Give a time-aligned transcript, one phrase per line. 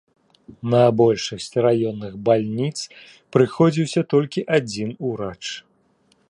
[0.73, 2.79] На большасць раённых бальніц
[3.37, 5.41] прыходзіўся толькі адзін урач.